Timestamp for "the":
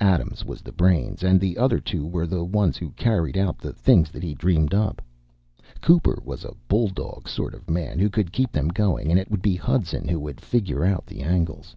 0.62-0.72, 1.40-1.56, 2.26-2.42, 3.58-3.72, 11.06-11.20